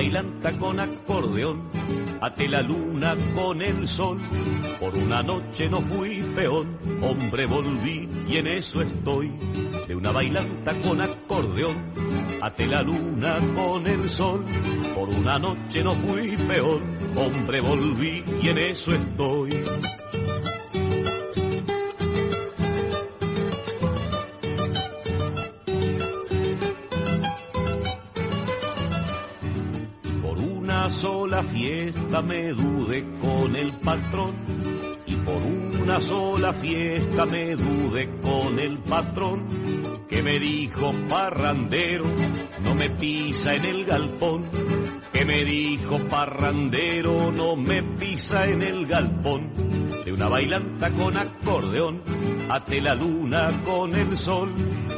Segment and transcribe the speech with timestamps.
[0.00, 1.68] bailanta con acordeón,
[2.22, 4.18] ate la luna con el sol.
[4.80, 9.30] Por una noche no fui peón, hombre volví y en eso estoy.
[9.86, 11.92] De una bailanta con acordeón,
[12.40, 14.42] ate la luna con el sol.
[14.94, 16.80] Por una noche no fui peón,
[17.14, 19.50] hombre volví y en eso estoy.
[31.60, 34.34] Fiesta me dude con el patrón
[35.04, 35.42] y por
[35.82, 42.06] una sola fiesta me dude con el patrón que me dijo parrandero
[42.64, 44.44] no me pisa en el galpón.
[45.12, 49.52] Que me dijo parrandero no me pisa en el galpón.
[50.04, 52.02] De una bailanta con acordeón
[52.48, 54.48] ate la luna con el sol.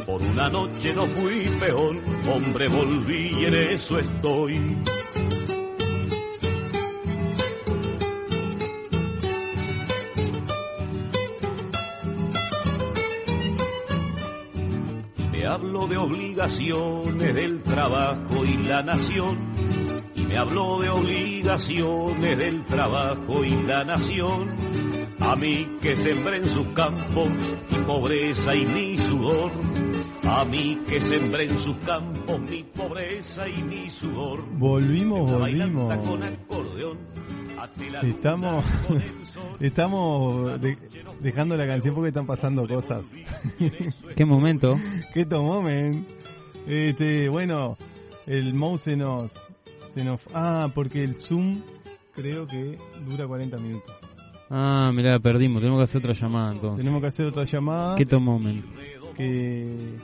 [0.07, 2.01] Por una noche no fui peón
[2.33, 4.79] hombre volví y en eso estoy
[15.53, 19.39] habló de obligaciones del trabajo y la nación.
[20.15, 24.49] Y me habló de obligaciones del trabajo y la nación.
[25.21, 27.29] A mí que sembré en sus campos
[27.71, 29.53] mi pobreza y mi sudor.
[30.25, 34.43] A mí que sembré en sus campos mi pobreza y mi sudor.
[34.59, 35.93] Volvimos, volvimos.
[38.03, 38.65] Estamos,
[39.61, 40.61] estamos
[41.21, 43.05] dejando la canción porque están pasando cosas.
[44.17, 44.75] ¿Qué momento?
[45.15, 46.13] ¿Qué momento?
[46.67, 47.77] Este, bueno,
[48.27, 49.33] el mouse se nos,
[49.95, 50.21] se nos...
[50.35, 51.61] Ah, porque el Zoom
[52.15, 52.79] creo que
[53.09, 53.95] dura 40 minutos.
[54.51, 55.61] Ah, mirá, perdimos.
[55.61, 56.85] Tenemos que hacer otra llamada entonces.
[56.85, 57.97] Tenemos que hacer otra llamada.
[57.97, 58.65] ¿Qué moment?
[59.17, 59.97] Que...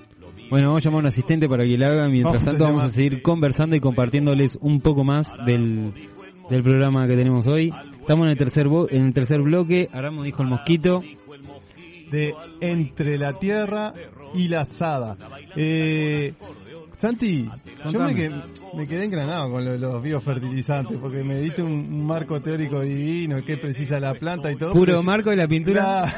[0.50, 2.08] Bueno, vamos a llamar a un asistente para que le haga.
[2.08, 5.92] Mientras tanto, vamos a seguir conversando y compartiéndoles un poco más del,
[6.50, 7.72] del programa que tenemos hoy.
[8.00, 9.88] Estamos en el tercer en el tercer bloque.
[9.92, 11.02] Aramo dijo el mosquito.
[12.10, 13.92] De Entre la Tierra
[14.34, 15.16] y la Asada.
[15.54, 16.32] Eh,
[16.98, 17.48] Santi,
[17.92, 23.56] yo me, quedé engranado con los biofertilizantes porque me diste un, marco teórico divino, qué
[23.56, 24.72] precisa la planta y todo.
[24.72, 26.06] Puro marco de la pintura.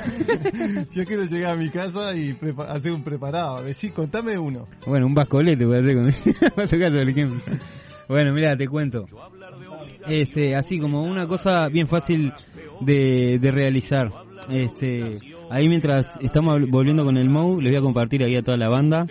[0.91, 2.35] yo quiero llegar a mi casa y
[2.69, 3.63] hacer un preparado.
[3.75, 4.69] Sí, contame uno.
[4.87, 6.15] Bueno, un bascolete voy a hacer con
[8.11, 9.07] Bueno, mira, te cuento
[10.09, 12.33] este, así como una cosa bien fácil
[12.81, 14.11] de, realizar.
[14.51, 18.57] Este, ahí mientras estamos volviendo con el MOU, les voy a compartir ahí a toda
[18.57, 19.07] la banda,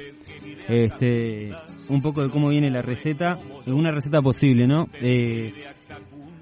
[0.68, 1.54] este,
[1.88, 4.90] un poco de cómo viene la receta, una receta posible, ¿no?
[5.02, 5.54] Eh,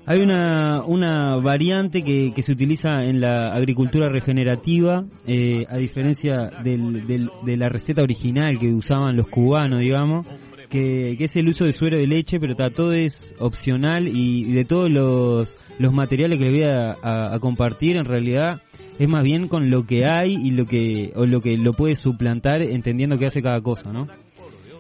[0.08, 6.50] hay una, una variante que, que, se utiliza en la agricultura regenerativa, eh, a diferencia
[6.64, 10.26] del, de la receta original que usaban los cubanos, digamos,
[10.70, 14.90] que, es el uso de suero de leche, pero todo es opcional y, de todos
[14.90, 18.62] los, los materiales que les voy a, compartir, en realidad
[19.00, 21.96] es más bien con lo que hay y lo que o lo que lo puede
[21.96, 24.08] suplantar entendiendo qué hace cada cosa, ¿no?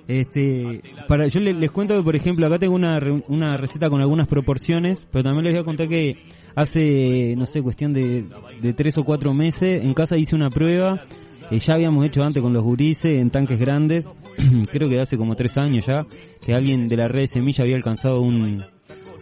[0.07, 4.27] Este, para yo les, cuento que por ejemplo acá tengo una, una receta con algunas
[4.27, 6.15] proporciones, pero también les voy a contar que
[6.55, 8.25] hace no sé cuestión de,
[8.61, 11.03] de tres o cuatro meses en casa hice una prueba
[11.51, 14.05] ya habíamos hecho antes con los gurises en tanques grandes,
[14.71, 16.05] creo que hace como tres años ya,
[16.45, 18.63] que alguien de la red de semilla había alcanzado un,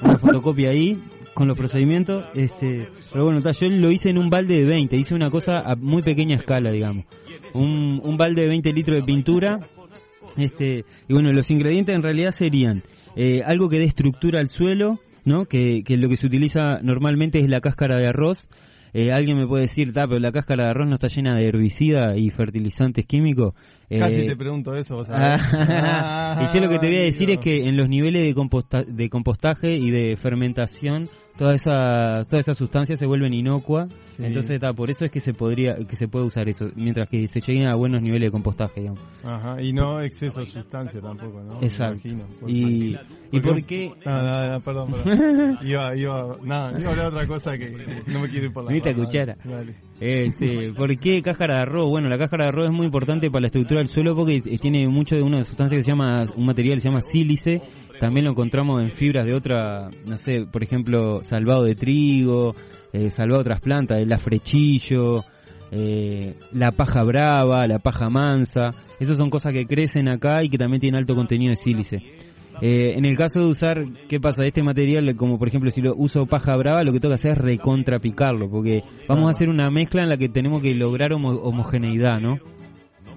[0.01, 0.99] una fotocopia ahí
[1.35, 2.25] con los procedimientos.
[2.33, 5.75] Este, pero bueno, yo lo hice en un balde de 20, hice una cosa a
[5.75, 7.05] muy pequeña escala, digamos.
[7.53, 9.59] Un, balde de 20 litros de pintura.
[10.37, 12.81] Este, y bueno, los ingredientes en realidad serían
[13.15, 15.45] eh, algo que dé estructura al suelo, ¿no?
[15.45, 18.47] Que lo que se utiliza normalmente es la cáscara de arroz,
[18.97, 22.15] eh, alguien me puede decir, pero la cáscara de arroz no está llena de herbicida
[22.15, 23.53] y fertilizantes químicos.
[23.89, 27.39] Casi eh, te pregunto eso, ah, y yo lo que te voy a decir es
[27.39, 32.99] que en los niveles de, de compostaje y de fermentación todas esas todas esas sustancias
[32.99, 36.47] se vuelven inocuas entonces está por eso es que se podría que se puede usar
[36.47, 39.01] eso mientras que se lleguen a buenos niveles de compostaje digamos.
[39.23, 42.07] Ajá y no exceso de sustancia tampoco no exacto.
[42.47, 42.95] y
[43.31, 45.57] y por qué nada, nada, perdón, perdón.
[45.63, 47.69] iba iba nada iba a hablar otra cosa que
[48.07, 49.35] no me quiero ir por la Viste cuchara.
[49.99, 53.41] este por qué cáscara de arroz bueno la cáscara de arroz es muy importante para
[53.41, 56.77] la estructura del suelo porque tiene mucho de una sustancia que se llama un material
[56.77, 57.61] que se llama sílice
[57.99, 62.55] también lo encontramos en fibras de otra, no sé, por ejemplo, salvado de trigo,
[62.93, 65.23] eh, salvado de otras plantas, el afrechillo,
[65.71, 68.71] eh, la paja brava, la paja mansa.
[68.99, 71.97] Esas son cosas que crecen acá y que también tienen alto contenido de sílice.
[72.61, 74.45] Eh, en el caso de usar, ¿qué pasa?
[74.45, 77.31] Este material, como por ejemplo si lo uso paja brava, lo que tengo que hacer
[77.31, 82.21] es recontrapicarlo, porque vamos a hacer una mezcla en la que tenemos que lograr homogeneidad,
[82.21, 82.39] ¿no?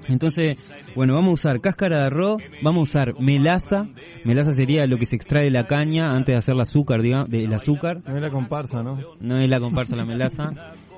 [0.08, 0.56] Entonces,
[0.96, 3.88] bueno, vamos a usar cáscara de arroz, vamos a usar melaza.
[4.24, 7.30] Melaza sería lo que se extrae de la caña antes de hacer el azúcar, digamos,
[7.30, 8.02] del azúcar.
[8.06, 8.98] No es la comparsa, ¿no?
[9.20, 10.50] No es la comparsa la melaza.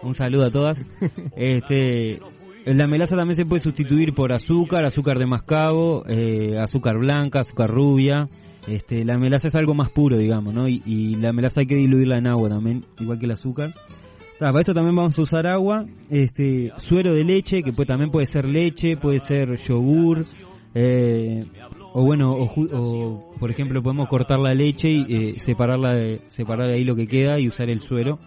[0.02, 0.78] Un saludo a todas.
[1.36, 2.20] Este,
[2.66, 7.70] la melaza también se puede sustituir por azúcar, azúcar de mascabo, eh, azúcar blanca, azúcar
[7.70, 8.28] rubia.
[8.68, 10.68] Este, la melaza es algo más puro, digamos, ¿no?
[10.68, 13.72] Y, y la melaza hay que diluirla en agua también, igual que el azúcar.
[14.42, 18.10] Ah, para esto también vamos a usar agua, este, suero de leche, que puede, también
[18.10, 20.24] puede ser leche, puede ser yogur,
[20.74, 21.44] eh,
[21.92, 26.68] o bueno, o, o, por ejemplo podemos cortar la leche y eh, separarla de, separar
[26.68, 28.18] de ahí lo que queda y usar el suero.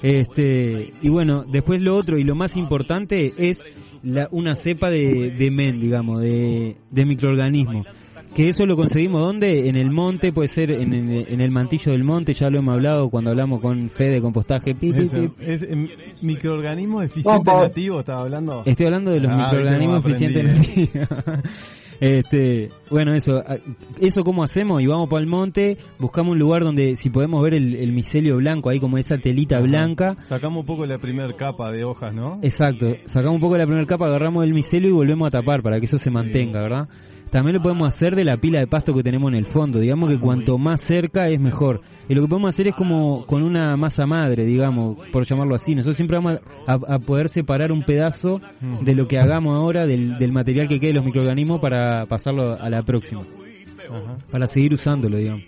[0.00, 3.60] Este, y bueno, después lo otro y lo más importante es
[4.04, 7.86] la, una cepa de, de men, digamos, de, de microorganismos.
[8.34, 9.68] Que eso lo conseguimos ¿dónde?
[9.68, 12.72] En el monte, puede ser en, el- en el mantillo del monte, ya lo hemos
[12.74, 14.74] hablado cuando hablamos con Fede de compostaje.
[14.74, 15.30] Pi, pi, Es, pi.
[15.40, 15.86] es, em,
[16.22, 17.60] microorganismo eficiente Opa.
[17.62, 18.62] nativo, estaba hablando.
[18.64, 20.90] Estoy hablando de los Ah, microorganismos eficientes.
[22.00, 23.56] este, bueno, eso, ah,
[24.00, 27.52] eso cómo hacemos y vamos para el monte, buscamos un lugar donde si podemos ver
[27.54, 29.64] el, el micelio blanco ahí como esa telita Ajá.
[29.66, 30.16] blanca.
[30.24, 32.38] Sacamos un poco la primera capa de hojas, ¿no?
[32.42, 35.78] Exacto, sacamos un poco la primera capa, agarramos el micelio y volvemos a tapar para
[35.80, 36.88] que eso se mantenga, ¿verdad?
[37.32, 40.10] También lo podemos hacer de la pila de pasto que tenemos en el fondo, digamos
[40.10, 41.80] que cuanto más cerca es mejor.
[42.08, 45.74] Y lo que podemos hacer es como con una masa madre, digamos, por llamarlo así.
[45.74, 48.40] Nosotros siempre vamos a, a poder separar un pedazo
[48.82, 52.52] de lo que hagamos ahora, del, del material que quede de los microorganismos para pasarlo
[52.60, 54.16] a la próxima, Ajá.
[54.30, 55.42] para seguir usándolo, digamos.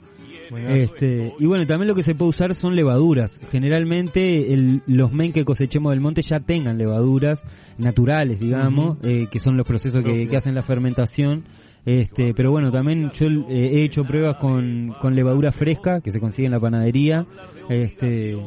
[0.69, 3.39] Este, y bueno, también lo que se puede usar son levaduras.
[3.51, 7.43] Generalmente el- los men que cosechemos del monte ya tengan levaduras
[7.77, 11.45] naturales, digamos, eh, que son los procesos que, que hacen la fermentación.
[11.87, 16.21] Este, pero bueno, también yo eh, he hecho pruebas con, con levadura fresca que se
[16.21, 17.27] consigue en la panadería.
[17.69, 18.39] Este,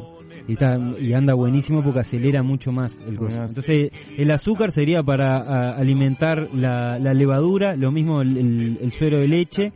[0.48, 3.16] y, está- y anda buenísimo porque acelera mucho más el.
[3.16, 3.44] Buenazo.
[3.48, 8.92] Entonces, el azúcar sería para a, alimentar la, la levadura, lo mismo el, el- el
[8.92, 9.72] suero de leche.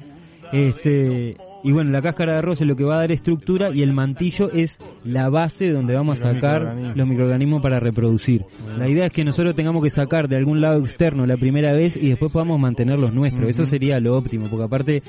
[0.53, 3.83] Este, y bueno, la cáscara de arroz es lo que va a dar estructura y
[3.83, 6.97] el mantillo es la base donde vamos a sacar microorganismos.
[6.97, 8.45] los microorganismos para reproducir.
[8.79, 11.97] La idea es que nosotros tengamos que sacar de algún lado externo la primera vez
[11.97, 13.49] y después podamos mantener los nuestros.
[13.51, 15.03] Eso sería lo óptimo, porque aparte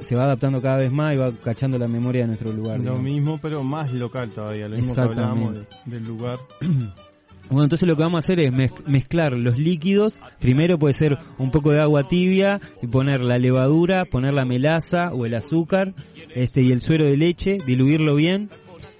[0.00, 2.76] se va adaptando cada vez más y va cachando la memoria de nuestro lugar.
[2.78, 3.02] Lo digamos.
[3.02, 4.68] mismo, pero más local todavía.
[4.68, 6.38] Lo mismo que hablábamos de- del lugar.
[7.50, 10.12] Bueno, entonces lo que vamos a hacer es mez- mezclar los líquidos.
[10.38, 15.12] Primero puede ser un poco de agua tibia y poner la levadura, poner la melaza
[15.14, 15.94] o el azúcar,
[16.34, 18.50] este y el suero de leche, diluirlo bien.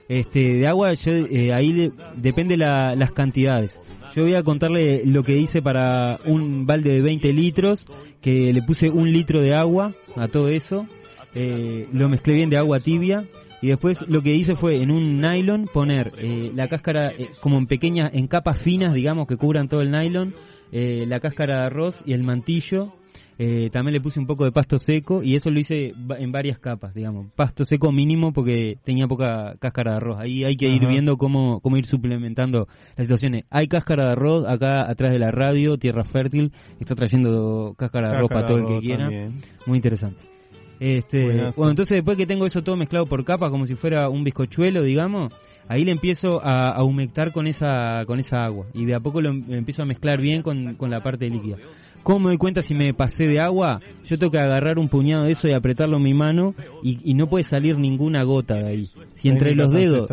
[0.08, 3.74] Este de agua yo, eh, ahí depende la- las cantidades.
[4.16, 7.86] Yo voy a contarle lo que hice para un balde de 20 litros,
[8.22, 10.86] que le puse un litro de agua a todo eso,
[11.34, 13.24] eh, lo mezclé bien de agua tibia
[13.60, 17.58] y después lo que hice fue en un nylon poner eh, la cáscara eh, como
[17.58, 20.34] en pequeñas, en capas finas, digamos, que cubran todo el nylon,
[20.72, 22.92] eh, la cáscara de arroz y el mantillo.
[23.40, 26.58] Eh, también le puse un poco de pasto seco y eso lo hice en varias
[26.58, 27.30] capas, digamos.
[27.36, 30.18] Pasto seco mínimo porque tenía poca cáscara de arroz.
[30.18, 30.88] Ahí hay que ir Ajá.
[30.88, 32.66] viendo cómo, cómo ir suplementando
[32.96, 33.44] las situaciones.
[33.50, 38.16] Hay cáscara de arroz acá atrás de la radio, Tierra Fértil, está trayendo cáscara de
[38.16, 39.04] arroz para todo el que quiera.
[39.04, 39.40] también.
[39.66, 40.37] Muy interesante.
[40.80, 41.56] Este, Buenazo.
[41.56, 44.82] bueno, entonces después que tengo eso todo mezclado por capas, como si fuera un bizcochuelo,
[44.82, 45.34] digamos,
[45.66, 48.66] ahí le empiezo a, a humectar con esa, con esa agua.
[48.74, 51.56] Y de a poco lo em- empiezo a mezclar bien con, con la parte líquida.
[52.04, 53.80] ¿Cómo me doy cuenta si me pasé de agua?
[54.06, 57.14] Yo tengo que agarrar un puñado de eso y apretarlo en mi mano y, y
[57.14, 58.90] no puede salir ninguna gota de ahí.
[59.14, 60.08] Si entre los dedos...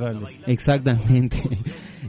[0.47, 1.37] Exactamente.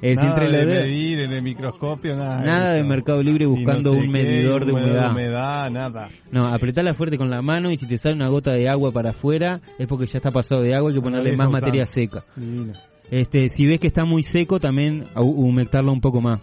[0.03, 2.41] Eh, Nada de medir en el microscopio, nada.
[2.43, 2.83] Nada de.
[2.85, 5.11] Mercado Libre no buscando sé un qué, medidor de humedad.
[5.11, 6.09] humedad, nada.
[6.31, 9.11] No, apretala fuerte con la mano y si te sale una gota de agua para
[9.11, 12.25] afuera es porque ya está pasado de agua, hay que ponerle más materia seca.
[12.37, 12.73] Divino.
[13.11, 16.41] Este, si ves que está muy seco, también hu- humectarlo un poco más.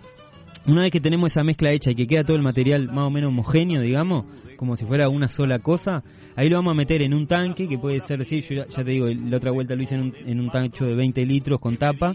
[0.65, 3.09] Una vez que tenemos esa mezcla hecha y que queda todo el material más o
[3.09, 6.03] menos homogéneo, digamos, como si fuera una sola cosa,
[6.37, 8.81] ahí lo vamos a meter en un tanque, que puede ser, sí, yo ya, ya
[8.83, 11.59] te digo, la otra vuelta lo hice en un, en un tancho de 20 litros
[11.59, 12.13] con tapa.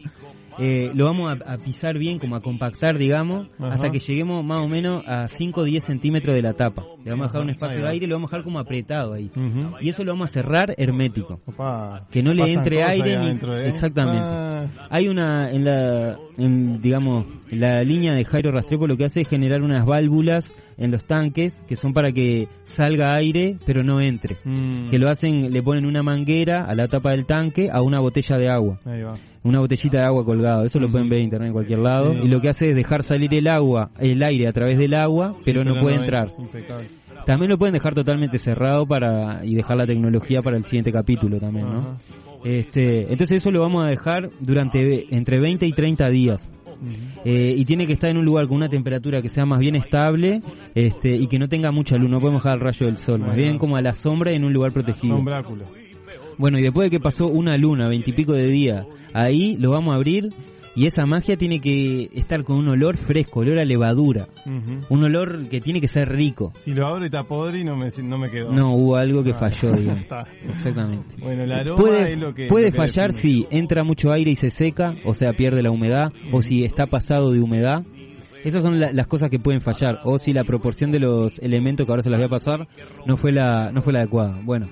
[0.58, 3.74] Eh, lo vamos a, a pisar bien, como a compactar, digamos, Ajá.
[3.74, 6.84] hasta que lleguemos más o menos a 5 o 10 centímetros de la tapa.
[7.04, 9.12] Le vamos a dejar un espacio de aire y lo vamos a dejar como apretado
[9.14, 9.30] ahí.
[9.80, 11.40] Y eso lo vamos a cerrar hermético.
[11.46, 13.68] Opa, Que no le entre aire ni- ¿eh?
[13.68, 14.22] Exactamente.
[14.24, 19.20] Ah, Hay una, en la, en, digamos, la línea de Jairo Rastrepo lo que hace
[19.22, 24.00] es generar unas válvulas en los tanques que son para que salga aire pero no
[24.00, 24.36] entre.
[24.44, 28.00] mm, Que lo hacen, le ponen una manguera a la tapa del tanque a una
[28.00, 28.78] botella de agua.
[28.84, 29.14] Ahí va.
[29.42, 30.64] Una botellita de agua colgado.
[30.64, 32.12] Eso lo pueden ver en internet en cualquier lado.
[32.12, 32.20] Sí.
[32.24, 35.36] Y lo que hace es dejar salir el agua, el aire a través del agua,
[35.44, 36.28] pero no puede entrar.
[36.38, 36.88] impecable.
[37.26, 41.38] También lo pueden dejar totalmente cerrado para y dejar la tecnología para el siguiente capítulo
[41.38, 41.98] también, ¿no?
[42.44, 46.50] Este, entonces eso lo vamos a dejar durante entre 20 y 30 días.
[47.24, 49.74] Eh, y tiene que estar en un lugar con una temperatura que sea más bien
[49.74, 50.42] estable
[50.74, 53.36] este, y que no tenga mucha luz, no podemos dejar el rayo del sol, más
[53.36, 55.22] bien como a la sombra en un lugar protegido.
[56.36, 59.96] Bueno, y después de que pasó una luna, veintipico de día, ahí lo vamos a
[59.96, 60.30] abrir
[60.74, 64.28] y esa magia tiene que estar con un olor fresco, olor a levadura.
[64.88, 66.52] Un olor que tiene que ser rico.
[66.64, 68.52] Si lo abro y está podre no me, no me quedó.
[68.52, 69.38] No, hubo algo que ah.
[69.38, 71.16] falló, Exactamente.
[71.18, 72.46] Bueno, el aroma puede, es lo que...
[72.48, 76.42] Puede fallar si entra mucho aire y se seca, o sea, pierde la humedad, o
[76.42, 77.84] si está pasado de humedad.
[78.44, 80.00] Esas son las cosas que pueden fallar.
[80.04, 82.68] O si la proporción de los elementos que ahora se las voy a pasar
[83.04, 84.38] no fue la, no fue la adecuada.
[84.44, 84.68] Bueno,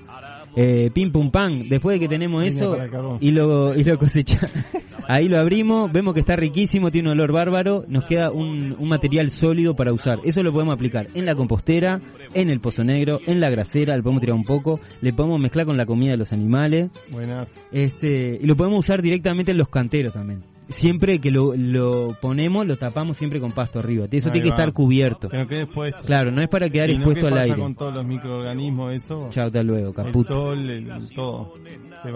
[0.59, 2.75] eh, pim pum pam, después de que tenemos eso
[3.19, 4.51] y lo, y lo cosechamos,
[5.07, 8.89] ahí lo abrimos, vemos que está riquísimo, tiene un olor bárbaro, nos queda un, un,
[8.89, 10.17] material sólido para usar.
[10.23, 12.01] Eso lo podemos aplicar en la compostera,
[12.33, 15.67] en el pozo negro, en la grasera, le podemos tirar un poco, le podemos mezclar
[15.67, 16.89] con la comida de los animales.
[17.11, 17.63] Buenas.
[17.71, 22.65] Este, y lo podemos usar directamente en los canteros también siempre que lo, lo, ponemos,
[22.65, 24.07] lo tapamos siempre con pasto arriba.
[24.09, 25.29] Eso tiene que estar cubierto.
[25.29, 26.03] Que no quede expuesto.
[26.05, 27.57] Claro, no es para quedar expuesto al aire.
[27.57, 29.29] con todos los microorganismos eso?
[29.31, 30.27] Chao, hasta luego, caput.
[30.29, 31.53] El sol, todo.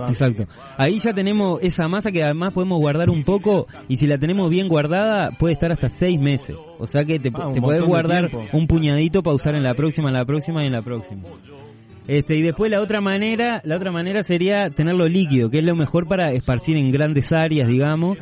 [0.07, 0.45] Exacto.
[0.77, 4.49] Ahí ya tenemos esa masa que además podemos guardar un poco y si la tenemos
[4.49, 6.55] bien guardada puede estar hasta seis meses.
[6.79, 10.09] O sea que te, ah, te podés guardar un puñadito para usar en la próxima,
[10.09, 11.23] en la próxima y en la próxima.
[12.07, 15.75] Este, y después la otra manera, la otra manera sería tenerlo líquido, que es lo
[15.75, 18.17] mejor para esparcir en grandes áreas, digamos.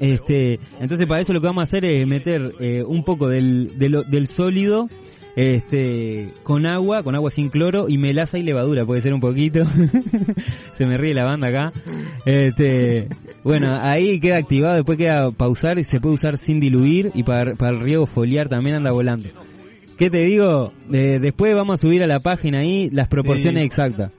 [0.00, 3.78] este, entonces para eso lo que vamos a hacer es meter eh, un poco del,
[3.78, 4.88] del, sólido
[5.34, 9.64] este con agua, con agua sin cloro y melaza y levadura, puede ser un poquito.
[10.76, 11.72] Se me ríe la banda acá.
[12.26, 13.08] Este,
[13.42, 17.54] bueno, ahí queda activado, después queda pausar y se puede usar sin diluir y para,
[17.54, 19.30] para el riego foliar también anda volando.
[20.02, 20.72] ¿Qué te digo?
[20.88, 24.10] después vamos a subir a la página ahí las proporciones exactas.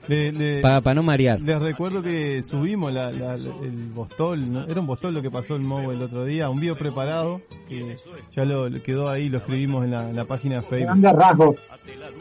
[0.62, 1.42] Para no marear.
[1.42, 6.00] Les recuerdo que subimos el Bostol, era un Bostol lo que pasó el Movo el
[6.00, 7.98] otro día, un video preparado que
[8.34, 10.88] ya lo quedó ahí, lo escribimos en la, página de Facebook.
[10.88, 11.56] A grandes rasgos.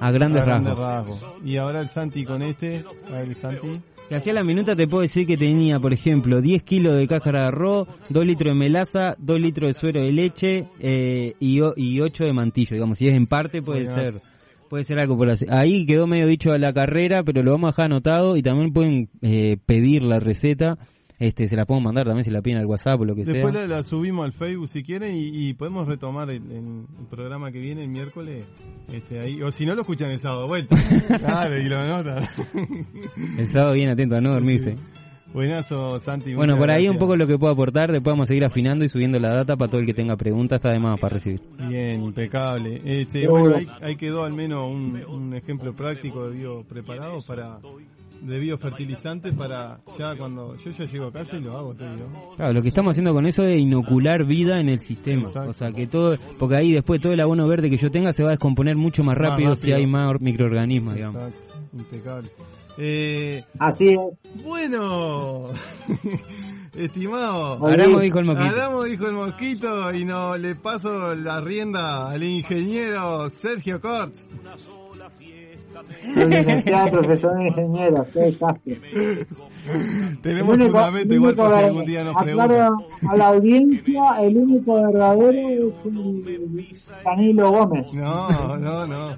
[0.01, 0.45] A grandes,
[0.77, 1.25] rasgos.
[1.45, 3.79] Y ahora el Santi con este, a ver el Santi.
[4.09, 7.41] Si hacía la minuta te puedo decir que tenía, por ejemplo, 10 kilos de cáscara
[7.41, 12.01] de arroz, 2 litros de melaza, 2 litros de suero de leche eh, y, y
[12.01, 12.75] 8 de mantillo.
[12.75, 14.21] Digamos, si es en parte puede ser
[14.73, 15.45] puede ser algo por así.
[15.49, 18.73] Ahí quedó medio dicho a la carrera, pero lo vamos a dejar anotado y también
[18.73, 20.79] pueden eh, pedir la receta
[21.23, 23.33] este, se la puedo mandar también si la piden al WhatsApp o lo que sea.
[23.33, 27.83] Después la, subimos al Facebook si quieren y, podemos retomar el, el, programa que viene
[27.83, 28.45] el miércoles.
[28.91, 30.75] Este, ahí, o si no, lo escuchan el sábado vuelta.
[31.19, 32.27] claro, y lo anotan.
[33.37, 34.75] el sábado bien atento a no dormirse.
[35.33, 36.35] Buenazo, Santi.
[36.35, 37.93] Bueno, por ahí un poco lo que puedo aportar.
[37.93, 40.57] Después vamos a seguir afinando y subiendo la data para todo el que tenga preguntas.
[40.57, 41.41] Está de más para recibir.
[41.69, 42.81] Bien, impecable.
[42.83, 47.59] Este, bueno, ahí, ahí, quedó al menos un, un ejemplo práctico de bio preparado para
[48.23, 52.35] de biofertilizantes para ya cuando yo ya llego a casa y lo hago, te digo.
[52.35, 55.29] Claro, lo que estamos haciendo con eso es inocular vida en el sistema.
[55.29, 58.23] O sea, que todo, porque ahí después todo el abono verde que yo tenga se
[58.23, 61.21] va a descomponer mucho más rápido, si hay más microorganismos, digamos.
[61.21, 62.29] Exacto, impecable.
[62.77, 64.43] Eh, Así es.
[64.43, 65.49] Bueno,
[66.73, 67.65] estimado.
[67.65, 68.49] Aramo dijo el mosquito.
[68.49, 74.27] Aramo dijo el mosquito y no le paso la rienda al ingeniero Sergio Cortz.
[76.13, 78.81] Soy licenciado, profesor de ingeniero, qué desastre.
[80.21, 82.73] Tenemos un fundamento igual por si algún día nos preguntan.
[83.09, 85.73] a la audiencia, el único verdadero
[86.67, 87.93] es Danilo Gómez.
[87.93, 89.17] No, no, no.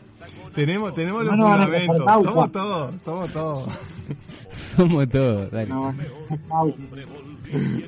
[0.54, 2.06] Tenemos, tenemos los fundamentos.
[2.24, 3.68] Somos todos, somos todos.
[4.76, 5.68] somos todos, dale.
[5.68, 5.94] No,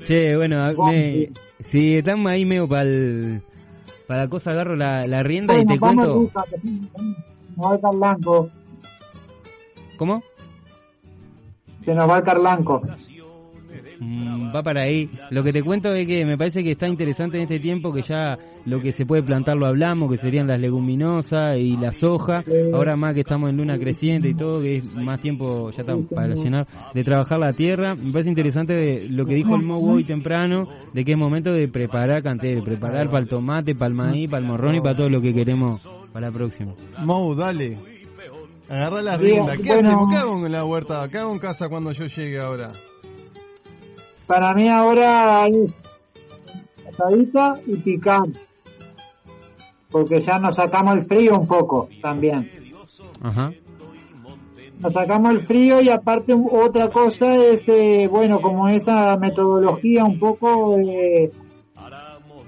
[0.05, 1.29] che, bueno, me,
[1.65, 2.89] si estamos ahí medio para
[4.07, 6.29] para la cosa, agarro la, la rienda y te cuento.
[7.57, 8.49] No hay tan blanco.
[9.97, 10.21] ¿Cómo?
[11.79, 12.81] Se nos va el carlanco.
[13.99, 15.09] Mm, va para ahí.
[15.31, 18.01] Lo que te cuento es que me parece que está interesante en este tiempo que
[18.01, 22.43] ya lo que se puede plantar lo hablamos, que serían las leguminosas y la soja.
[22.73, 25.95] Ahora más que estamos en luna creciente y todo, que es más tiempo ya está
[26.13, 27.95] para llenar de trabajar la tierra.
[27.95, 31.67] Me parece interesante lo que dijo el Mo hoy temprano, de que es momento de
[31.67, 34.95] preparar cantera, de preparar para el tomate, para el maíz, para el morrón y para
[34.95, 36.73] todo lo que queremos para la próxima.
[37.03, 37.96] Mo, dale.
[38.69, 39.55] Agarra la rienda.
[39.57, 40.09] ¿Qué hacemos?
[40.11, 41.07] ¿Qué hago en la huerta?
[41.09, 42.71] ¿Qué hago en casa cuando yo llegue ahora?
[44.25, 45.73] Para mí ahora es
[46.89, 48.23] asadita y picar.
[49.89, 52.51] Porque ya nos sacamos el frío un poco también.
[53.21, 53.51] Ajá.
[54.79, 60.19] Nos sacamos el frío y aparte otra cosa es, eh, bueno, como esa metodología un
[60.19, 61.31] poco, eh,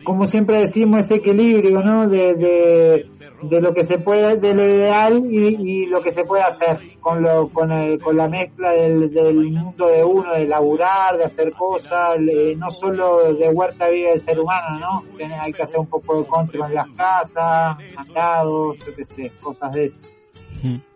[0.03, 2.07] como siempre decimos, ese equilibrio, ¿no?
[2.07, 3.09] de de
[3.41, 7.49] lo que se puede, de lo ideal y, lo que se puede hacer con lo,
[7.49, 7.69] con,
[7.99, 12.17] con la mezcla del, del, mundo de uno, de laburar, de hacer cosas,
[12.57, 15.25] no solo de huerta vive el ser humano, ¿no?
[15.41, 19.71] Hay que hacer un poco de control en las casas, mandados, yo qué sé, cosas
[19.73, 20.18] de eso.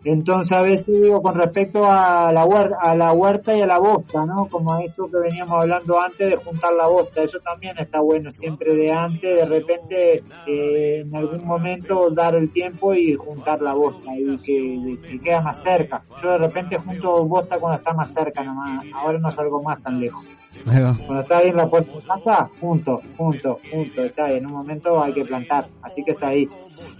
[0.05, 3.77] Entonces a veces digo con respecto a la huerta, a la huerta y a la
[3.77, 4.47] bosta, ¿no?
[4.47, 8.75] Como eso que veníamos hablando antes de juntar la bosta, eso también está bueno, siempre
[8.75, 14.11] de antes, de repente eh, en algún momento dar el tiempo y juntar la bosta
[14.17, 16.03] y que, queda más cerca.
[16.21, 19.99] Yo de repente junto bosta cuando está más cerca nomás, ahora no salgo más tan
[19.99, 20.25] lejos.
[20.65, 24.37] Cuando está ahí en la puerta de casa, junto, junto, junto, está ahí.
[24.37, 26.47] En un momento hay que plantar, así que está ahí.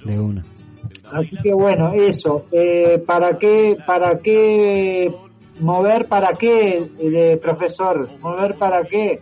[0.06, 0.44] De una.
[1.12, 2.46] Así que bueno, eso.
[2.52, 5.14] Eh, ¿Para qué, para qué
[5.60, 6.08] mover?
[6.08, 8.10] ¿Para qué, eh, profesor?
[8.20, 9.22] ¿Mover para qué?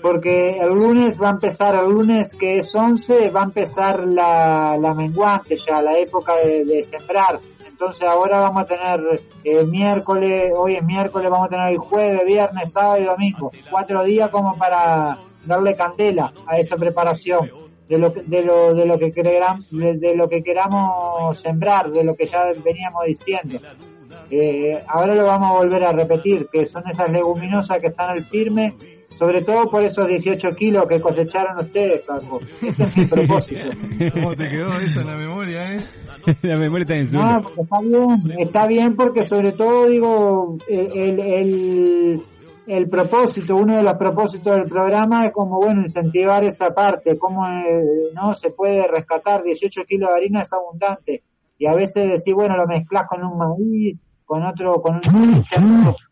[0.00, 4.76] Porque el lunes va a empezar, el lunes que es 11, va a empezar la,
[4.76, 7.38] la menguante ya, la época de, sembrar.
[7.68, 9.00] Entonces ahora vamos a tener
[9.44, 13.52] el eh, miércoles, hoy es miércoles, vamos a tener el jueves, viernes, sábado y domingo.
[13.70, 18.86] Cuatro días como para darle candela a esa preparación de lo que, de lo, de
[18.86, 23.60] lo que queramos, de, lo que queramos sembrar, de lo que ya veníamos diciendo.
[24.30, 28.24] Eh, ahora lo vamos a volver a repetir, que son esas leguminosas que están al
[28.24, 28.74] firme,
[29.18, 32.40] sobre todo por esos 18 kilos que cosecharon ustedes, Paco.
[32.62, 33.60] Ese es mi propósito.
[34.12, 35.84] ¿Cómo te quedó eso en la memoria, eh?
[36.42, 37.16] la memoria está en su.
[37.16, 42.22] No, está bien, está bien porque sobre todo digo, el, el el
[42.88, 48.10] propósito, uno de los propósitos del programa es como, bueno, incentivar esa parte, cómo eh,
[48.14, 51.22] no se puede rescatar 18 kilos de harina es abundante.
[51.58, 55.44] Y a veces decir, bueno, lo mezclas con un maíz, con otro, con un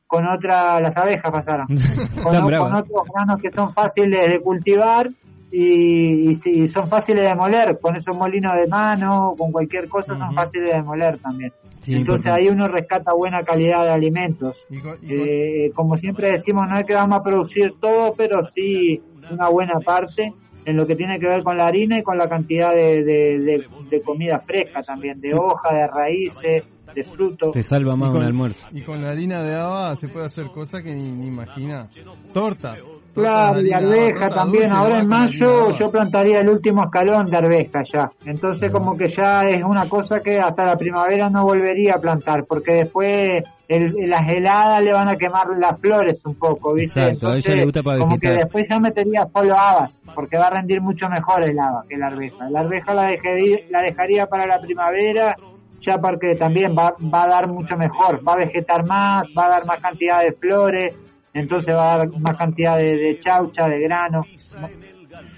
[0.06, 1.66] con otra, las abejas pasaron,
[2.22, 5.08] con, con otros granos que son fáciles de cultivar
[5.52, 10.32] y, y, son fáciles de moler, con esos molinos de mano, con cualquier cosa son
[10.32, 11.52] fáciles de moler también.
[11.86, 14.66] Entonces ahí uno rescata buena calidad de alimentos.
[15.02, 19.80] Eh, como siempre decimos, no es que vamos a producir todo, pero sí una buena
[19.80, 20.32] parte
[20.64, 24.02] en lo que tiene que ver con la harina y con la cantidad de, de
[24.02, 27.50] comida fresca también, de hoja, de raíces, de fruto.
[27.52, 28.66] Te salva más un almuerzo.
[28.72, 31.88] Y con la harina de haba se puede hacer cosas que ni, imagina.
[32.32, 32.78] Tortas.
[33.14, 34.70] Claro, y arveja también.
[34.70, 38.10] Ahora en mayo yo plantaría el último escalón de arveja ya.
[38.24, 42.44] Entonces como que ya es una cosa que hasta la primavera no volvería a plantar,
[42.46, 47.00] porque después las heladas le van a quemar las flores un poco, ¿viste?
[47.08, 50.80] Entonces, le gusta para como que después ya metería solo habas, porque va a rendir
[50.80, 52.50] mucho mejor el haba que la arveja.
[52.50, 55.36] La arveja la dejaría, la dejaría para la primavera
[55.80, 59.48] ya porque también va, va a dar mucho mejor, va a vegetar más, va a
[59.48, 60.96] dar más cantidad de flores,
[61.32, 64.24] entonces va a dar más cantidad de, chaucha, de grano.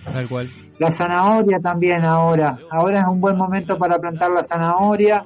[0.05, 0.51] Tal cual.
[0.79, 5.25] La zanahoria también ahora, ahora es un buen momento para plantar la zanahoria,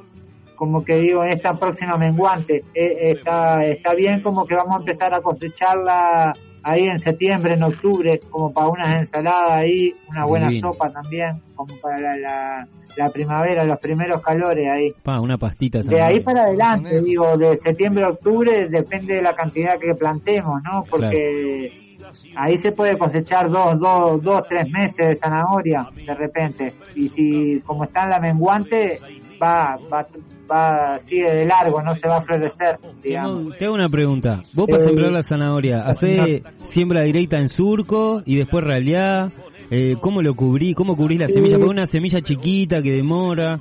[0.54, 4.80] como que digo, en esta próxima menguante, eh, está, está bien como que vamos a
[4.80, 6.32] empezar a cosecharla
[6.66, 11.72] ahí en septiembre, en octubre, como para unas ensaladas ahí, una buena sopa también, como
[11.76, 14.92] para la, la, primavera, los primeros calores ahí.
[15.04, 15.80] Pa, una pastita.
[15.82, 20.60] De ahí para adelante, digo, de septiembre a octubre depende de la cantidad que plantemos,
[20.64, 20.82] ¿no?
[20.90, 22.00] Porque
[22.34, 26.74] ahí se puede cosechar dos, dos, dos, tres meses de zanahoria de repente.
[26.96, 28.98] Y si, como está en la menguante,
[29.40, 30.04] va, va,
[30.50, 32.78] va sigue de largo, no se va a florecer.
[33.02, 33.56] Digamos.
[33.56, 34.42] Te hago una pregunta.
[34.54, 39.30] Vos para sembrar la zanahoria, ¿hacés siembra directa en surco y después raleá?
[39.70, 40.74] Eh, ¿Cómo lo cubrí?
[40.74, 41.56] ¿Cómo cubrís la semilla?
[41.56, 43.60] Porque una semilla chiquita que demora.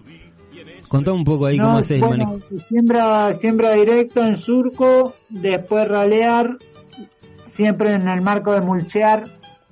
[0.87, 2.39] Contá un poco ahí cómo haces el manejo.
[2.67, 6.57] Siembra, siembra directo en surco, después ralear,
[7.53, 9.23] siempre en el marco de mulchear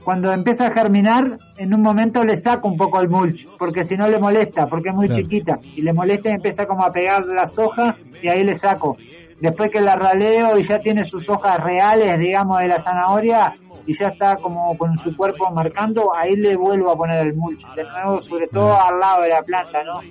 [0.03, 3.95] cuando empieza a germinar, en un momento le saco un poco el mulch, porque si
[3.95, 7.25] no le molesta, porque es muy chiquita, y le molesta y empieza como a pegar
[7.25, 8.97] las hojas y ahí le saco.
[9.39, 13.93] Después que la raleo y ya tiene sus hojas reales, digamos, de la zanahoria, y
[13.93, 17.83] ya está como con su cuerpo marcando, ahí le vuelvo a poner el mulch, de
[17.83, 20.01] nuevo, sobre todo al lado de la planta, ¿no?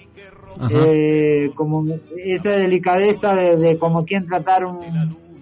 [0.71, 1.83] Eh, como
[2.17, 4.79] esa delicadeza de, de como quien tratar un,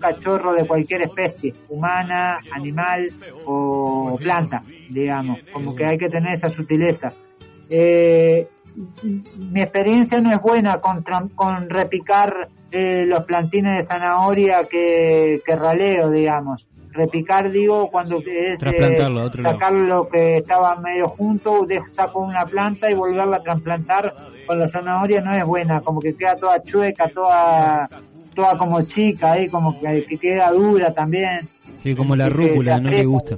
[0.00, 3.08] cachorro de cualquier especie, humana, animal
[3.46, 7.12] o planta, digamos, como que hay que tener esa sutileza.
[7.68, 8.48] Eh,
[9.36, 11.02] mi experiencia no es buena con,
[11.34, 16.66] con repicar eh, los plantines de zanahoria que, que raleo, digamos.
[16.92, 18.96] Repicar, digo, cuando es eh,
[19.42, 24.12] sacar lo que estaba medio junto, saco una planta y volverla a trasplantar
[24.46, 27.88] con la zanahoria no es buena, como que queda toda chueca, toda
[28.34, 31.48] toda como chica ahí, como que, queda dura también.
[31.82, 33.36] Sí, como la rúcula, no le gusta.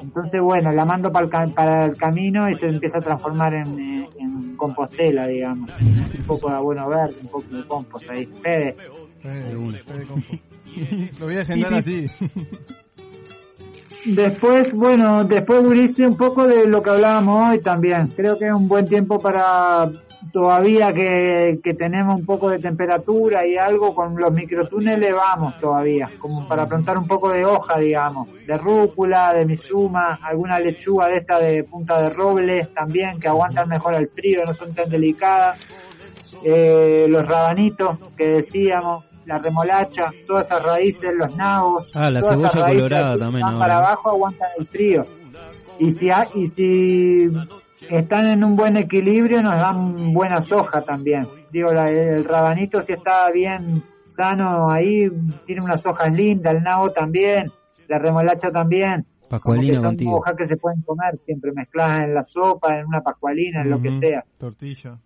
[0.00, 4.56] Entonces, bueno, la mando para el, para el camino y se empieza a transformar en,
[4.56, 5.70] compostela, digamos.
[5.80, 8.26] Un poco de abono verde, un poco de compost ahí.
[8.42, 8.76] Fede.
[9.20, 10.42] Fede, Fede compost.
[11.20, 12.06] Lo voy a agendar así.
[14.04, 18.08] Después, bueno, después Ulises un poco de lo que hablábamos hoy también.
[18.08, 19.88] Creo que es un buen tiempo para
[20.30, 26.08] todavía que, que tenemos un poco de temperatura y algo con los microtúneles vamos todavía,
[26.18, 31.16] como para plantar un poco de hoja, digamos, de rúcula, de misuma, alguna lechuga de
[31.18, 35.58] esta de punta de roble también, que aguantan mejor al frío, no son tan delicadas.
[36.44, 41.88] Eh, los rabanitos que decíamos, la remolacha, todas esas raíces, los nabos.
[41.94, 43.58] Ah, la todas esas cebolla raíces colorada también.
[43.58, 45.04] Para abajo aguantan el frío.
[45.78, 47.28] Y si, ha- y si
[47.90, 51.26] están en un buen equilibrio nos dan buena soja también.
[51.50, 55.10] Digo, la- el rabanito si está bien sano ahí,
[55.46, 57.50] tiene unas hojas lindas, el nabo también,
[57.88, 59.04] la remolacha también.
[59.04, 60.16] Como que Pascualina son contigo.
[60.16, 63.80] hojas que se pueden comer, siempre mezcladas en la sopa, en una pascualina, en lo
[63.80, 64.22] que sea.
[64.38, 64.98] Tortilla.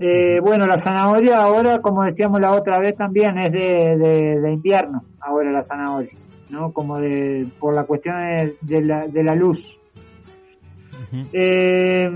[0.00, 4.52] Eh, bueno, la zanahoria ahora, como decíamos la otra vez también, es de, de, de
[4.52, 6.10] invierno, ahora la zanahoria,
[6.50, 6.72] ¿no?
[6.72, 9.77] Como de, por la cuestión de, de la, de la luz.
[11.32, 12.10] Eh,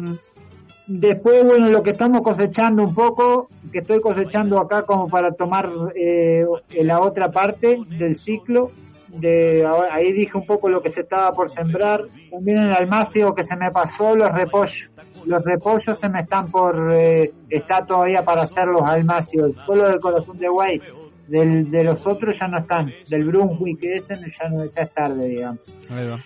[0.86, 5.70] después, bueno, lo que estamos cosechando un poco, que estoy cosechando acá como para tomar
[5.94, 6.44] eh,
[6.82, 8.70] la otra parte del ciclo,
[9.12, 12.02] de ahí dije un poco lo que se estaba por sembrar.
[12.30, 14.90] También en el almacio que se me pasó los repollos.
[15.26, 19.52] Los repollos se me están por, eh, está todavía para hacer los almacios.
[19.66, 20.80] Solo del corazón de Guay.
[21.28, 22.90] Del, de los otros ya no están.
[23.08, 25.60] Del Brunswick ese ya no ya es tarde, digamos.
[25.90, 26.18] Ahí va.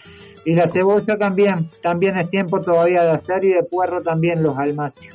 [0.47, 4.57] Y la cebolla también, también es tiempo todavía de hacer y de puerro también los
[4.57, 5.15] almacios.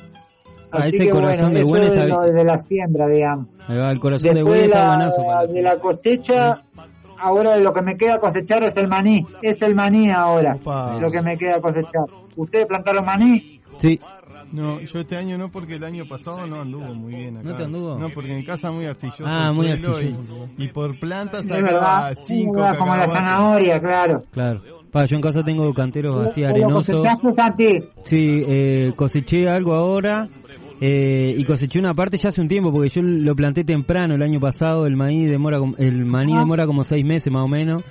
[0.70, 3.48] Ah, Así ese que corazón de eso buen es está de la siembra, digamos.
[3.66, 5.26] Ahí va, el corazón de Después de está la, buenazo.
[5.26, 6.62] para de la cosecha,
[7.18, 9.26] ahora lo que me queda cosechar es el maní.
[9.42, 10.98] Es el maní ahora, Opa.
[11.00, 12.04] lo que me queda cosechar.
[12.36, 13.60] ¿Ustedes plantaron maní?
[13.78, 13.98] Sí,
[14.52, 17.48] No, yo este año no porque el año pasado no anduvo muy bien acá.
[17.48, 17.98] ¿No te anduvo?
[17.98, 19.24] No, porque en casa muy arcilloso.
[19.26, 20.02] Ah, muy arcilloso.
[20.58, 21.62] Y, y por plantas sacaba
[22.10, 24.22] verdad, cinco como la zanahoria, claro.
[24.30, 24.60] claro.
[24.92, 27.02] Pa, yo en casa tengo canteros así ¿Lo arenosos.
[28.04, 30.28] Sí, eh, coseché algo ahora
[30.80, 34.22] eh, y coseché una parte ya hace un tiempo porque yo lo planté temprano el
[34.22, 34.86] año pasado.
[34.86, 36.40] El maíz demora, el maní Ah.
[36.40, 37.82] demora como seis meses más o menos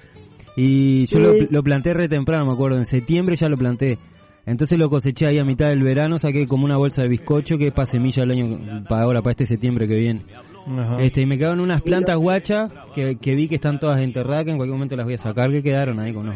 [0.56, 1.24] y yo Sí.
[1.24, 2.78] lo, lo planté re temprano, me acuerdo.
[2.78, 3.98] En septiembre ya lo planté.
[4.46, 7.68] Entonces lo coseché ahí a mitad del verano, saqué como una bolsa de bizcocho que
[7.68, 10.26] es para semilla el año, para ahora, para este septiembre que viene.
[10.68, 10.98] Ajá.
[11.00, 14.52] Este, y me quedaron unas plantas guachas que, que vi que están todas enterradas, que
[14.52, 16.34] en cualquier momento las voy a sacar, que quedaron ahí con no.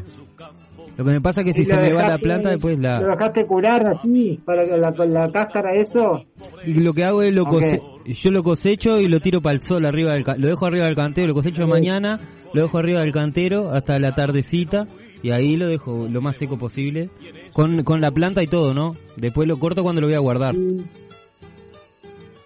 [0.98, 2.78] Lo que me pasa es que si ¿Y se lo me va la planta, después
[2.78, 3.00] ¿Lo la...
[3.02, 6.24] dejaste curar así, para que la, con la cáscara eso?
[6.66, 7.50] Y lo que hago es lo Ok.
[7.50, 10.86] cose- yo lo cosecho y lo tiro para el sol arriba del lo dejo arriba
[10.86, 12.20] del cantero, lo cosecho mañana,
[12.54, 14.86] lo dejo arriba del cantero hasta la tardecita
[15.24, 17.10] y ahí lo dejo lo más seco posible
[17.54, 18.96] con, con la planta y todo, ¿no?
[19.18, 20.56] Después lo corto cuando lo voy a guardar.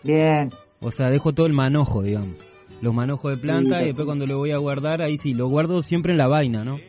[0.03, 0.49] Bien.
[0.81, 2.35] O sea, dejo todo el manojo, digamos.
[2.81, 5.47] Los manojos de planta Sí, y después cuando lo voy a guardar, ahí sí, lo
[5.47, 6.79] guardo siempre en la vaina, ¿no?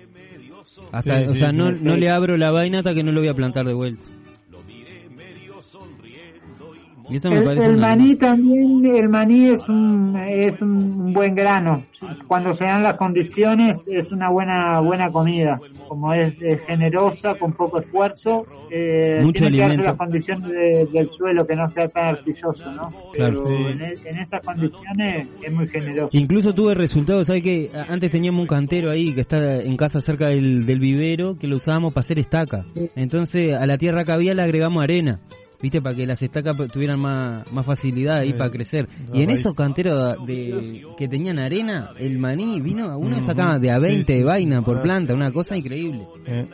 [0.92, 3.12] Hasta, Sí, o sí, sea, sí, no, no le abro la vaina hasta que no
[3.12, 4.04] lo voy a plantar de vuelta.
[7.10, 11.12] Y eso me El, parece el una- maní también, el maní es un, es un
[11.12, 11.82] buen grano.
[12.26, 15.60] Cuando se dan las condiciones es una buena buena comida.
[15.88, 18.44] Como es, es generosa, con poco esfuerzo.
[18.70, 19.90] Eh, Mucho tiene que alimento.
[19.90, 22.88] las condiciones de- del suelo, que no sea tan arcilloso, ¿no?
[23.12, 23.42] Claro.
[23.44, 23.54] Pero Sí.
[23.72, 26.16] en, e- en esas condiciones es muy generoso.
[26.16, 30.28] Incluso tuve resultados, ¿sabes que Antes teníamos un cantero ahí que está en casa cerca
[30.28, 32.64] del, del vivero que lo usábamos para hacer estaca.
[32.94, 35.18] Entonces a la tierra que había le agregamos arena,
[35.62, 35.80] ¿viste?
[35.82, 38.34] Para que las estacas tuvieran más, más facilidad ahí Sí.
[38.34, 38.88] para crecer.
[39.12, 39.40] Y en raíz.
[39.40, 43.86] esos canteros de, que tenían arena, el maní vino, a uno sacaba de a Sí,
[43.86, 44.82] 20 sí, de vaina por claro.
[44.84, 46.06] planta, una cosa increíble.
[46.26, 46.48] Eh,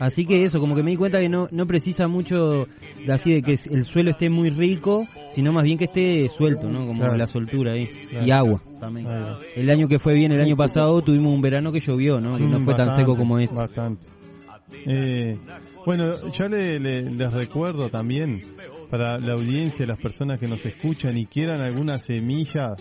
[0.00, 2.66] Así que eso, como que me di cuenta que no, no precisa mucho
[3.06, 6.68] de así de que el suelo esté muy rico, sino más bien que esté suelto,
[6.68, 6.84] ¿no?
[6.84, 7.16] Como Claro.
[7.16, 7.86] la soltura ahí.
[8.10, 8.26] Claro.
[8.26, 9.06] Y agua también.
[9.54, 12.36] El año que fue bien, el año pasado, tuvimos un verano que llovió, ¿no?
[12.36, 13.54] Que no Mm, fue tan bastante, seco como este.
[13.54, 14.06] Bastante.
[14.84, 15.38] Eh,
[15.86, 18.42] bueno, yo le- le- les recuerdo también
[18.90, 22.74] para la audiencia, las personas que nos escuchan y quieran alguna semilla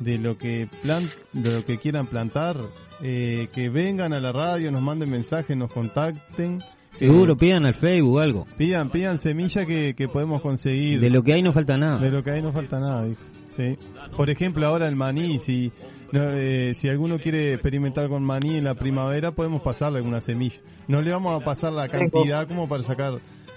[0.00, 2.56] de lo que plan, de lo que quieran plantar,
[3.02, 6.58] eh, que vengan a la radio, nos manden mensajes, nos contacten.
[6.96, 8.46] Seguro, Eh, pidan al Facebook o algo.
[8.56, 11.00] pidan, pidan semilla que, que podemos conseguir.
[11.00, 11.98] De lo que hay no falta nada.
[11.98, 13.20] De lo que hay no falta nada, dijo.
[13.56, 13.76] Sí.
[14.16, 15.72] Por ejemplo, ahora el maní, si
[16.14, 20.60] no, eh, si alguno quiere experimentar con maní en la primavera, podemos pasarle alguna semilla.
[20.86, 23.14] No le vamos a pasar la cantidad como para sacar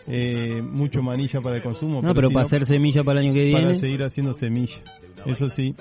[0.07, 2.01] eh, mucho maní ya para el consumo.
[2.01, 3.79] No, pero si para hacer semilla para el año que para viene.
[3.79, 4.77] seguir haciendo semilla.
[5.27, 5.75] Eso sí.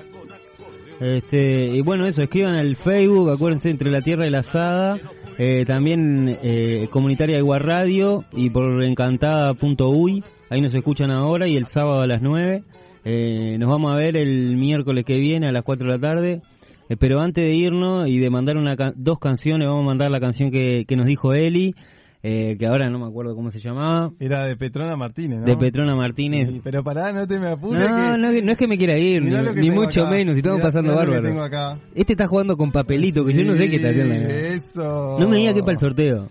[1.00, 4.98] Este, y bueno, eso, escriban al Facebook, acuérdense, Entre la Tierra y la Asada,
[5.38, 11.68] eh, también eh, Comunitaria Igual Radio y por encantada.uy, ahí nos escuchan ahora y el
[11.68, 12.64] sábado a las 9.
[13.08, 16.42] Eh, nos vamos a ver el miércoles que viene a las 4 de la tarde.
[16.88, 20.20] Eh, pero antes de irnos y de mandar una dos canciones, vamos a mandar la
[20.20, 21.74] canción que, que nos dijo Eli,
[22.22, 25.44] eh, que ahora no me acuerdo cómo se llamaba, Era de Petrona Martínez, ¿no?
[25.46, 26.48] de Petrona Martínez.
[26.48, 27.80] Sí, pero pará, no te me apures.
[27.82, 28.18] No, que...
[28.18, 30.10] no, no es que me quiera ir, ni, mucho acá.
[30.10, 31.22] menos, y estamos Mirá- pasando mirá bárbaro.
[31.22, 31.78] tengo acá.
[31.94, 34.14] Este está jugando con papelito, que yo no sé qué está haciendo.
[34.14, 35.16] Eso.
[35.20, 36.28] No me diga que para el sorteo.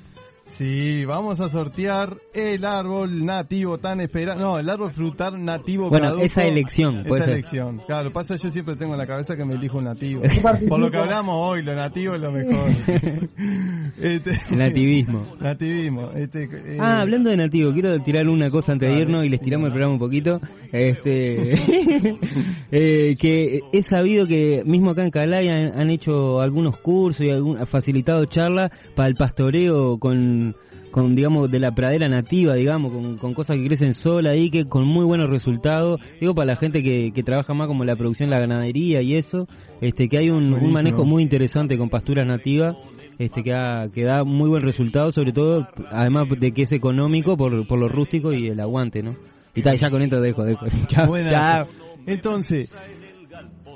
[0.48, 4.40] Sí, vamos a sortear el árbol nativo tan esperado.
[4.40, 6.24] No, el árbol frutal nativo Bueno, caduco.
[6.24, 7.34] esa elección, puede Esa ser.
[7.34, 7.82] elección.
[7.88, 10.22] Claro, pasa yo siempre tengo en la cabeza que me elijo un nativo.
[10.70, 12.70] Por lo que hablamos hoy, lo nativo es lo mejor.
[14.00, 15.26] Este- Nativismo.
[15.40, 16.10] Nativismo.
[16.16, 19.40] Este, eh, Ah, hablando de nativo, quiero tirar una cosa antes de irnos y les
[19.42, 20.40] tiramos el programa un poquito.
[20.72, 21.54] Este,
[22.72, 27.30] eh, que he sabido que mismo acá en Calaya han, han hecho algunos cursos y
[27.30, 30.45] algún, facilitado charlas para el pastoreo con,
[30.96, 34.64] con, digamos, de la pradera nativa, digamos, con, con cosas que crecen sola ahí, que
[34.64, 36.00] con muy buenos resultados.
[36.22, 39.46] Digo, para la gente que, que trabaja más como la producción, la ganadería y eso,
[39.82, 42.78] este, que hay un, manejo muy interesante con pasturas nativas
[43.20, 47.36] este que, ha- que da muy buen resultado, sobre todo, además de que es económico
[47.36, 49.18] por, por lo rústico y el aguante, ¿no?
[49.54, 50.66] Y tal, ya con esto dejo, dejo.
[50.88, 51.08] Chao.
[52.06, 52.74] Entonces,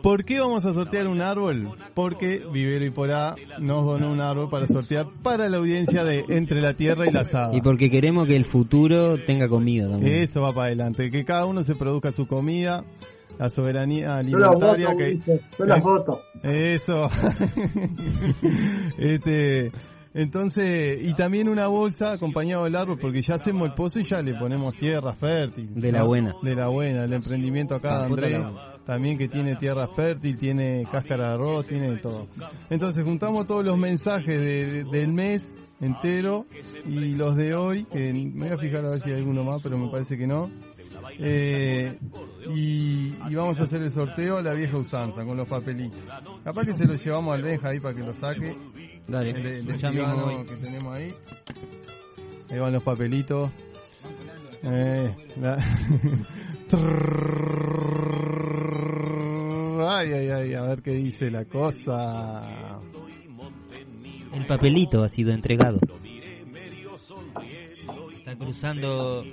[0.01, 1.69] ¿por qué vamos a sortear un árbol?
[1.93, 6.61] Porque Vivero y Porá nos donó un árbol para sortear para la audiencia de Entre
[6.61, 7.55] la Tierra y la Asada.
[7.55, 10.15] Y porque queremos que el futuro tenga comida también.
[10.15, 12.83] Eso va para adelante, que cada uno se produzca su comida,
[13.37, 16.21] la soberanía Yo las voto, alimentaria que yo las voto.
[16.43, 17.09] eso.
[18.97, 19.71] este
[20.13, 24.21] entonces, y también una bolsa acompañado del árbol, porque ya hacemos el pozo y ya
[24.21, 25.69] le ponemos tierra fértil.
[25.75, 26.33] De la buena.
[26.41, 28.31] De la buena, el emprendimiento acá de Andrés,
[28.85, 32.27] también que tiene tierra fértil, tiene cáscara de arroz, tiene todo.
[32.69, 36.45] Entonces juntamos todos los mensajes de- del mes entero
[36.85, 39.61] y los de hoy, que me voy a fijar a ver si hay alguno más,
[39.61, 40.49] pero me parece que no.
[41.19, 41.97] Eh,
[42.53, 46.01] y, y vamos a hacer el sorteo a la vieja usanza con los papelitos.
[46.43, 48.55] Capaz que se lo llevamos al Benja ahí para que lo saque.
[49.09, 51.13] Dale, El, de- el escribano que tenemos ahí.
[52.49, 53.49] Ahí van los papelitos.
[54.63, 55.55] Eh, la-
[59.97, 62.79] ay, ay, ay, a ver qué dice la cosa.
[64.33, 65.79] El papelito ha sido entregado.
[68.17, 69.23] Está cruzando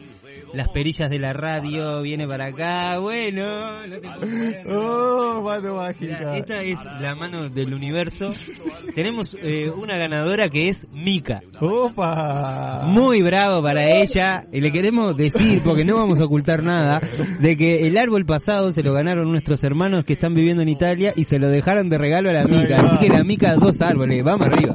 [0.53, 3.87] las perillas de la radio, viene para acá, bueno.
[3.87, 4.63] no te.
[4.69, 6.37] Oh, mano mágica.
[6.37, 8.31] esta es la mano del universo.
[8.95, 11.41] Tenemos eh, una ganadora que es Mika.
[11.61, 12.83] Opa.
[12.87, 14.47] Muy bravo para ella.
[14.53, 17.01] Y le queremos decir, porque no vamos a ocultar nada,
[17.41, 21.13] de que el árbol pasado se lo ganaron nuestros hermanos que están viviendo en Italia
[21.15, 22.81] y se lo dejaron de regalo a la Mica.
[22.81, 24.75] Así que la Mica dos árboles, vamos arriba.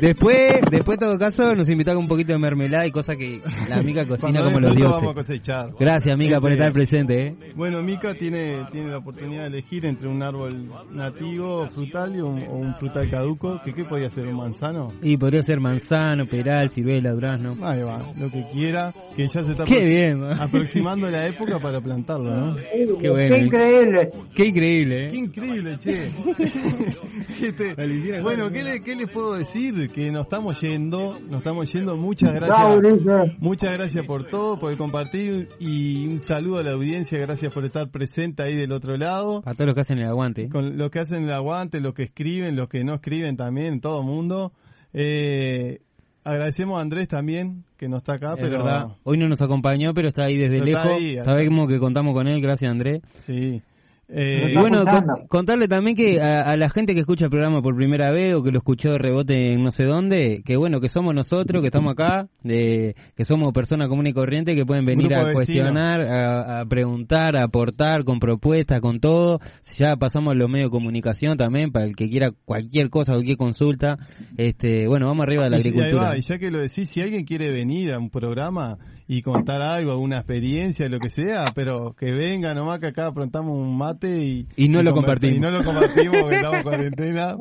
[0.00, 3.40] Después, después en todo caso, nos invitó con un poquito de mermelada y cosas que
[3.68, 4.96] la Mica cocina como los fruto dioses.
[4.96, 5.70] vamos a cosechar.
[5.78, 7.20] Gracias, Mica, por estar presente.
[7.28, 7.36] ¿eh?
[7.54, 12.42] Bueno, Mica tiene, tiene la oportunidad de elegir entre un árbol nativo, frutal y un,
[12.48, 13.60] o un frutal caduco.
[13.64, 14.26] ¿Que ¿Qué podía ser?
[14.26, 14.92] ¿Un manzano?
[15.02, 17.54] Y podría ser manzano, peral, ciruela, durazno.
[17.66, 20.30] Ahí va, lo que quiera, que ya se está Qué apro- bien, ¿no?
[20.30, 22.56] aproximando la época para plantarlo, ¿no?
[23.00, 23.36] Qué bueno.
[23.36, 24.10] Qué increíble.
[24.34, 25.18] Qué increíble, Qué ¿eh?
[25.18, 26.10] increíble, che.
[27.44, 27.74] Este,
[28.22, 29.73] bueno, ¿qué, le- ¿qué les puedo decir?
[29.74, 31.96] Que nos estamos yendo, nos estamos yendo.
[31.96, 33.36] Muchas gracias.
[33.40, 37.18] Muchas gracias por todo, por el compartir y un saludo a la audiencia.
[37.18, 39.42] Gracias por estar presente ahí del otro lado.
[39.42, 40.48] Para todos los que hacen el aguante.
[40.48, 44.02] Con los que hacen el aguante, los que escriben, los que no escriben también, todo
[44.04, 44.52] mundo.
[44.92, 45.80] Eh,
[46.22, 48.88] agradecemos a Andrés también, que no está acá, Es pero verdad.
[49.02, 50.86] Hoy no nos acompañó, pero está ahí desde lejos.
[50.86, 53.00] ahí, Sabemos que contamos con él, gracias Andrés.
[53.26, 53.60] sí.
[54.06, 57.30] Y Eh, Está bueno, con- contarle también que a, a la gente que escucha el
[57.30, 60.56] programa por primera vez o que lo escuchó de rebote en no sé dónde, que
[60.56, 64.66] bueno, que somos nosotros, que estamos acá, de que somos personas comunes y corrientes que
[64.66, 69.40] pueden venir Grupo a cuestionar, a, a preguntar, a aportar con propuestas, con todo.
[69.78, 73.36] Ya pasamos a los medios de comunicación también, para el que quiera cualquier cosa, cualquier
[73.38, 73.96] consulta.
[74.36, 76.02] este Bueno, vamos arriba de la y, y agricultura.
[76.10, 79.60] va, y ya que lo decís, si alguien quiere venir a un programa y contar
[79.60, 84.16] algo, alguna experiencia, lo que sea, pero que venga nomás que acá aprontamos un mate
[84.24, 85.36] y, Y no lo compartimos.
[85.36, 87.36] Y no lo compartimos porque estamos en cuarentena,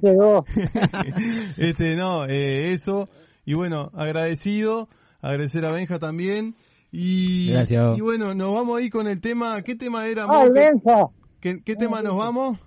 [0.00, 0.44] pero...
[1.56, 3.08] Este no eh, eso
[3.44, 4.88] y bueno agradecido
[5.20, 6.54] agradecer a Benja también
[6.92, 7.98] y Gracias.
[7.98, 10.52] y bueno nos vamos ahí con el tema qué tema era ¡Ay, Mo?
[10.54, 11.06] ¿Qué, Benja!
[11.40, 12.58] qué- qué tema nos vamos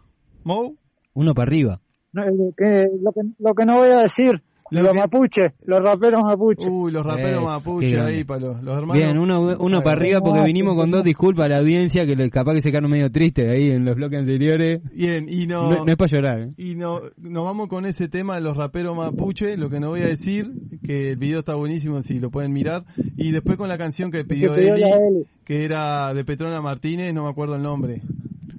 [0.44, 0.76] Mo
[1.14, 1.80] Uno para arriba.
[2.12, 2.24] No,
[2.58, 4.44] que, lo, que, lo que no voy a decir.
[4.82, 6.68] Los mapuches, los raperos mapuches.
[6.70, 8.26] Uy, los raperos Eso, mapuches ahí grande.
[8.26, 8.98] para los, los hermanos.
[8.98, 12.54] Bien, uno, uno para arriba porque vinimos con dos disculpas a la audiencia que capaz
[12.56, 14.82] que se quedaron medio tristes ahí en los bloques anteriores.
[14.94, 16.40] Bien, y no, No, no es para llorar.
[16.40, 16.52] ¿eh?
[16.58, 20.02] y no, nos vamos con ese tema de los raperos mapuche, lo que no voy
[20.02, 20.52] a decir,
[20.84, 22.84] que el video está buenísimo si lo pueden mirar,
[23.18, 27.14] y después con la canción que pidió Que pidió Eli, que era de Petrona Martínez,
[27.14, 28.02] no me acuerdo el nombre.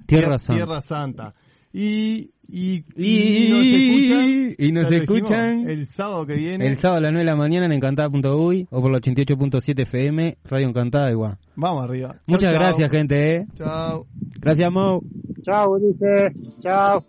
[0.06, 0.54] Tierra Tier- Santa.
[0.64, 1.32] Tierra Santa.
[1.72, 6.66] Y, y, Y- nos escuchan, y nos lo dijimos, escuchan el sábado que viene.
[6.66, 10.38] El sábado a las 9 de la mañana en encantada.uy o por la 88.7 FM,
[10.44, 11.38] Radio Encantada igual.
[11.56, 12.08] Vamos arriba.
[12.10, 12.60] Chau, Muchas chau.
[12.60, 13.36] gracias, gente.
[13.36, 13.46] ¿eh?
[13.56, 14.06] Chao.
[14.40, 15.00] Gracias, Mo.
[15.44, 16.32] Chao, Ulises.
[16.62, 17.04] Chao.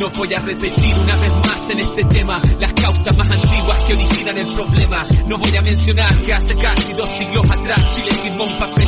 [0.00, 3.92] No voy a repetir una vez más en este tema las causas más antiguas que
[3.92, 5.06] originan el problema.
[5.26, 8.80] No voy a mencionar que hace casi dos siglos atrás Chile firmó un papel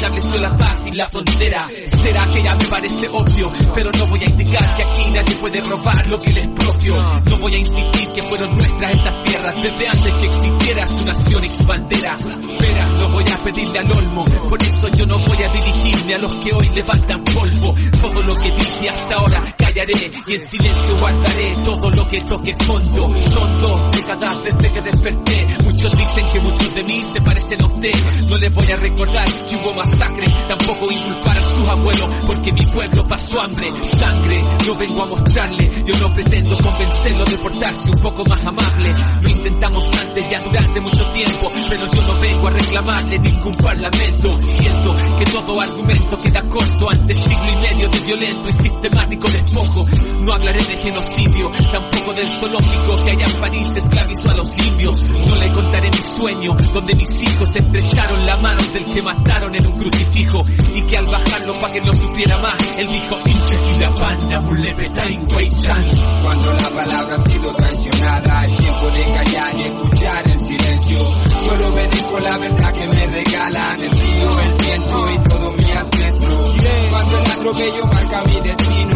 [0.00, 1.68] estableció la paz y la frontera.
[1.86, 5.60] Será que ya me parece obvio, pero no voy a indicar que aquí nadie puede
[5.60, 6.94] robar lo que les es propio.
[6.94, 11.44] No voy a insistir que fueron nuestras estas tierras desde antes que existiera su nación
[11.44, 12.16] y su bandera.
[12.16, 16.18] Espera, no voy a pedirle al olmo, por eso yo no voy a dirigirme a
[16.18, 17.74] los que hoy levantan polvo.
[18.00, 19.92] Todo lo que dije hasta ahora callaré
[20.26, 23.20] y en silencio guardaré todo lo que toque fondo.
[23.20, 25.46] Son dos décadas desde que desperté.
[25.64, 28.26] Muchos dicen que muchos de mí se parecen a usted.
[28.28, 32.64] No les voy a recordar que hubo masacre, tampoco inculpar a sus abuelos, porque mi
[32.66, 34.42] pueblo pasó hambre, sangre.
[34.66, 38.92] No vengo a mostrarle, yo no pretendo convencerlo de portarse un poco más amable.
[39.20, 44.30] Lo intentamos antes ya durante mucho tiempo, pero yo no vengo a reclamarle ningún parlamento.
[44.50, 49.86] Siento que todo argumento queda corto ante siglo y medio de violento y sistemático despojo.
[50.20, 55.10] No hablaré de genocidio, tampoco del zoológico que allá en París esclavizó a los indios.
[55.10, 59.66] No le contaré mi sueño, donde mis hijos estrecharon la mano del que mataron en
[59.66, 60.44] un crucifijo.
[60.74, 64.40] Y que al bajarlo pa' que no supiera más, él dijo, hincha y la banda,
[64.40, 65.26] mulepetain,
[65.58, 65.90] chan.
[66.22, 70.98] Cuando la palabra ha sido traicionada, es tiempo de callar y escuchar el silencio.
[71.46, 76.44] Solo obedezco la verdad que me regalan el río, el viento y todo mi ancestro.
[76.90, 78.89] Cuando el atropello marca mi destino,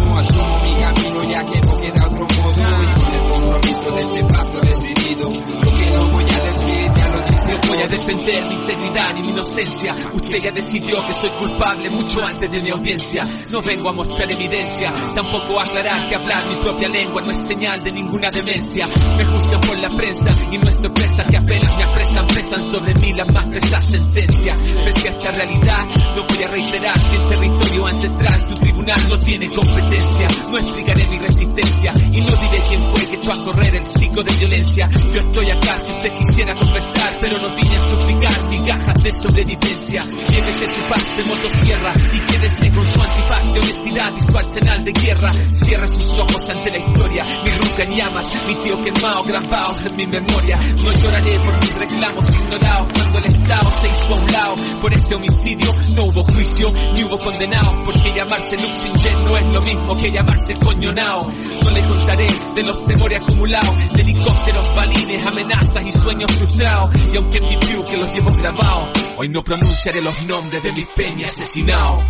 [7.94, 9.94] defender mi integridad ni mi inocencia.
[10.12, 13.24] Usted ya decidió que soy culpable mucho antes de mi audiencia.
[13.50, 17.38] No vengo a mostrar evidencia, tampoco a aclarar que hablar mi propia lengua no es
[17.38, 18.86] señal de ninguna demencia.
[19.16, 22.94] Me juzgan por la prensa y no es sorpresa que apenas me apresan, pesan sobre
[22.94, 24.60] mí las más pesas sentencias.
[24.84, 29.18] Pese a esta realidad, no voy a reiterar que en territorio ancestral su tribunal no
[29.18, 30.26] tiene competencia.
[30.50, 34.22] No explicaré mi resistencia y no diré quién fue que echó a correr el ciclo
[34.22, 34.88] de violencia.
[35.12, 40.00] Yo estoy acá si usted quisiera conversar, pero no vine a suplicar migajas de sobrevivencia.
[40.28, 44.84] Llévese su paz de motosierra y quédese con su antifaz de honestidad y su arsenal
[44.84, 45.32] de guerra.
[45.50, 49.96] Cierre sus ojos ante la historia, mi ruca en llamas, mi tío quemado, grabados en
[49.96, 50.56] mi memoria.
[50.76, 54.54] No lloraré por mis reclamos ignorados cuando el Estado se hizo a un lado.
[54.80, 59.60] Por ese homicidio no hubo juicio ni hubo condenados, porque llamarse Luxingen no es lo
[59.60, 61.32] mismo que llamarse coñonao.
[61.64, 66.90] No le contaré de los temores acumulados, de helicópteros, balines, amenazas y sueños frustrados.
[67.12, 71.32] Y aunque mi que los llevo grabados, hoy no pronunciaré los nombres de mis peñas
[71.32, 72.04] asesinados.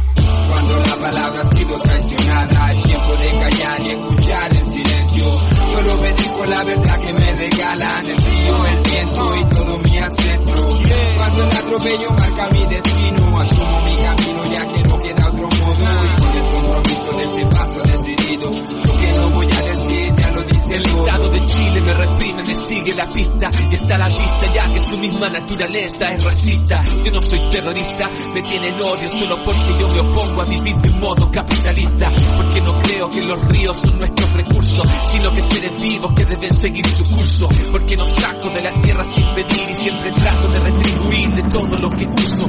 [0.49, 5.25] Cuando la palabra ha sido traicionada, es tiempo de callar y escuchar en silencio.
[5.73, 10.79] Solo obedezco la verdad que me regalan el río, el viento y todo mi ancestro.
[11.19, 15.85] Cuando el atropello marca mi destino, asumo mi camino ya que no queda otro modo.
[16.05, 18.51] Y con el compromiso de este paso decidido,
[20.75, 20.95] El.
[21.05, 24.73] Estado de Chile me reprime, me sigue la pista y está a la vista ya
[24.73, 26.81] que su misma naturaleza es racista.
[27.05, 30.91] Yo no soy terrorista, me tienen odio solo porque yo me opongo a vivir de
[30.99, 32.11] modo capitalista.
[32.37, 36.55] Porque no creo que los ríos son nuestros recursos, sino que seres vivos que deben
[36.55, 37.49] seguir su curso.
[37.71, 41.77] Porque no saco de la tierra sin pedir y siempre trato de retribuir de todo
[41.77, 42.49] lo que uso.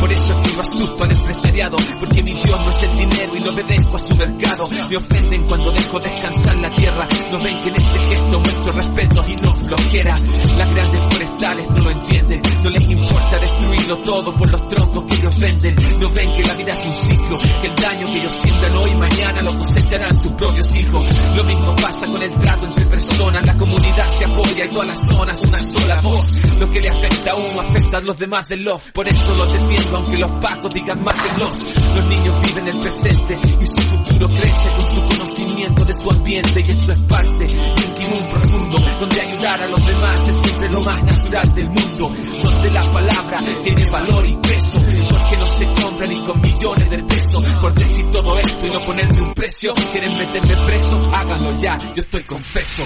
[0.00, 3.36] Por eso es que yo asusto al empresariado, porque mi Dios no es el dinero
[3.36, 4.68] y no obedezco a su mercado.
[4.88, 9.36] Me ofenden cuando dejo descansar la tierra, no que en este gesto muestro respeto y
[9.36, 10.14] no flojera.
[10.56, 15.02] Las grandes forestales no lo entienden, no les importa destruir destruirlo todo por los troncos
[15.04, 15.76] que ellos venden.
[16.00, 18.94] No ven que la vida es un ciclo, que el daño que ellos sientan hoy,
[18.94, 21.08] mañana lo cosecharán sus propios hijos.
[21.34, 25.08] Lo mismo pasa con el trato entre personas, la comunidad se apoya y todas las
[25.08, 26.58] zonas una sola voz.
[26.58, 29.52] Lo que le afecta a uno afecta a los demás de los, por eso los
[29.52, 31.94] defiendo aunque los pacos digan más que los.
[31.94, 36.60] Los niños viven el presente y su futuro crece con su conocimiento de su ambiente
[36.60, 41.02] y esto es parte timón profundo donde ayudar a los demás es siempre lo más
[41.02, 42.10] natural del mundo,
[42.42, 44.80] donde la palabra tiene valor y peso,
[45.10, 48.80] porque no se compra ni con millones de pesos, por decir todo esto y no
[48.80, 52.82] ponerme un precio, quieren meterme preso, háganlo ya, yo estoy confeso.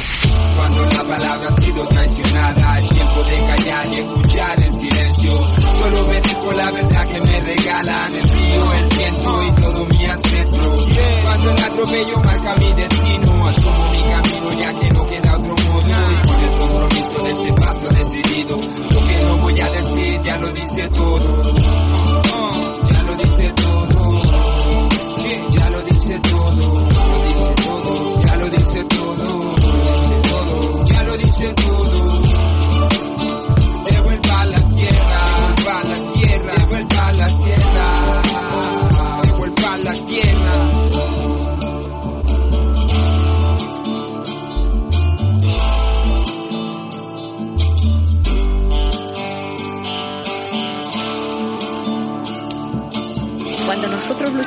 [0.56, 5.32] Cuando la palabra ha sido traicionada, el tiempo de callar y escuchar en silencio,
[5.80, 10.86] solo dijo la verdad que me regalan el río, el viento y todo mi ancestro.
[11.24, 14.11] Cuando el atropello marca mi destino, asumo mi
[14.54, 19.04] ya que no queda otro modo y con el compromiso de este paso decidido, lo
[19.04, 21.81] que no voy a decir ya lo dice todo.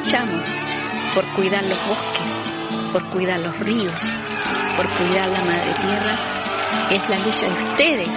[0.05, 0.47] Luchamos
[1.15, 2.41] por cuidar los bosques,
[2.91, 4.01] por cuidar los ríos,
[4.75, 6.19] por cuidar la madre tierra,
[6.91, 8.09] es la lucha de ustedes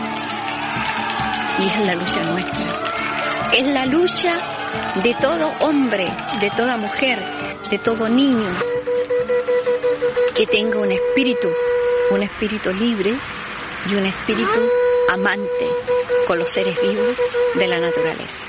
[1.59, 3.53] y es la lucha nuestra.
[3.55, 4.37] Es la lucha
[5.03, 7.25] de todo hombre, de toda mujer,
[7.71, 8.51] de todo niño
[10.35, 11.49] que tenga un espíritu,
[12.11, 13.15] un espíritu libre
[13.91, 14.69] y un espíritu
[15.09, 15.67] amante
[16.27, 17.17] con los seres vivos
[17.55, 18.47] de la naturaleza.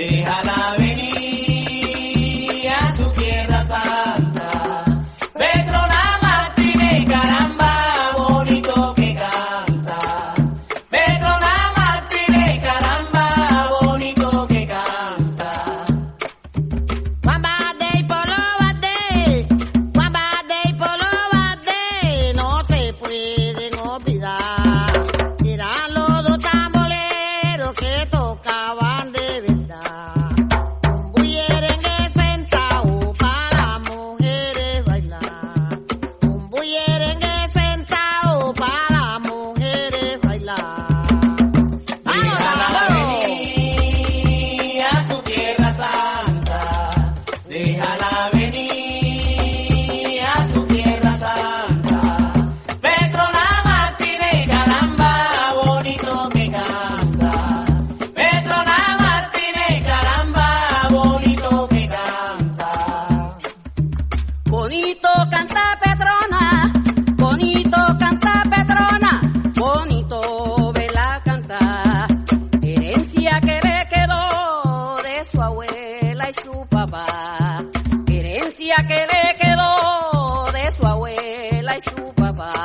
[0.00, 0.59] Déjala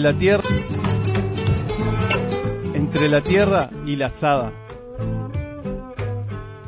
[0.00, 0.48] la tierra
[2.74, 4.52] entre la tierra y la azada.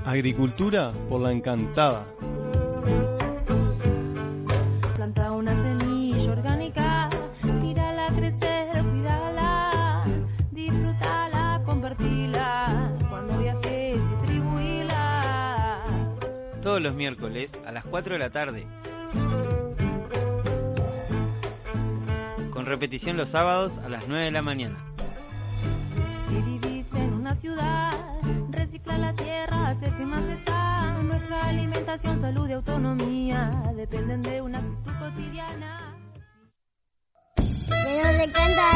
[0.04, 2.04] Agricultura por la encantada.
[4.96, 7.10] Planta una semilla orgánica,
[7.62, 10.04] tírala a crecer, cuídala,
[10.50, 15.84] disfrútala, compartila, cuando viajes distribuíla.
[16.62, 18.66] Todos los miércoles a las 4 de la tarde
[22.72, 24.78] repetición los sábados a las 9 de la mañana.
[26.26, 27.92] Si vivís en una ciudad,
[28.48, 31.02] recicla la tierra, sé que más está.
[31.02, 35.98] Nuestra alimentación, salud y autonomía dependen de una actitud cotidiana.
[37.36, 38.70] Que nos encanta